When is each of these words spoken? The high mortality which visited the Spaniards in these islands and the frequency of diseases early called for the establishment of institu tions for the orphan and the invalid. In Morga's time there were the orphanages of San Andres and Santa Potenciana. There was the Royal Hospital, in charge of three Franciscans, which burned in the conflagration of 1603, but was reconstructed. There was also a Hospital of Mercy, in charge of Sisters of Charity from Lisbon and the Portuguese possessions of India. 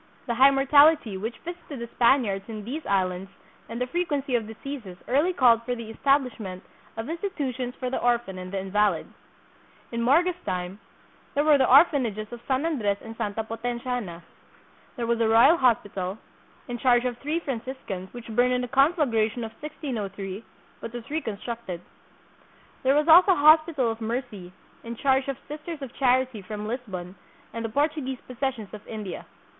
The 0.25 0.33
high 0.33 0.49
mortality 0.49 1.15
which 1.15 1.37
visited 1.45 1.77
the 1.77 1.85
Spaniards 1.93 2.45
in 2.49 2.65
these 2.65 2.83
islands 2.87 3.29
and 3.69 3.79
the 3.79 3.85
frequency 3.85 4.33
of 4.33 4.47
diseases 4.47 4.97
early 5.07 5.31
called 5.31 5.61
for 5.61 5.75
the 5.75 5.91
establishment 5.91 6.63
of 6.97 7.05
institu 7.05 7.53
tions 7.53 7.75
for 7.75 7.91
the 7.91 7.99
orphan 8.01 8.39
and 8.39 8.51
the 8.51 8.59
invalid. 8.59 9.05
In 9.91 10.01
Morga's 10.01 10.41
time 10.43 10.79
there 11.35 11.43
were 11.43 11.59
the 11.59 11.69
orphanages 11.69 12.31
of 12.33 12.41
San 12.47 12.65
Andres 12.65 12.97
and 13.01 13.15
Santa 13.15 13.43
Potenciana. 13.43 14.23
There 14.95 15.05
was 15.05 15.19
the 15.19 15.29
Royal 15.29 15.55
Hospital, 15.55 16.17
in 16.67 16.79
charge 16.79 17.05
of 17.05 17.19
three 17.19 17.39
Franciscans, 17.39 18.11
which 18.11 18.27
burned 18.29 18.53
in 18.53 18.61
the 18.61 18.67
conflagration 18.67 19.43
of 19.43 19.51
1603, 19.61 20.43
but 20.79 20.93
was 20.93 21.07
reconstructed. 21.11 21.79
There 22.81 22.95
was 22.95 23.07
also 23.07 23.33
a 23.33 23.45
Hospital 23.45 23.91
of 23.91 24.01
Mercy, 24.01 24.51
in 24.83 24.95
charge 24.95 25.27
of 25.27 25.37
Sisters 25.47 25.83
of 25.83 25.93
Charity 25.93 26.41
from 26.41 26.67
Lisbon 26.67 27.13
and 27.53 27.63
the 27.63 27.69
Portuguese 27.69 28.17
possessions 28.27 28.73
of 28.73 28.81
India. 28.87 29.27